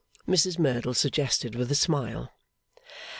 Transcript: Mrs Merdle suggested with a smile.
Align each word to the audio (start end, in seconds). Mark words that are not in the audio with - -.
Mrs 0.27 0.57
Merdle 0.57 0.95
suggested 0.95 1.53
with 1.53 1.69
a 1.71 1.75
smile. 1.75 2.33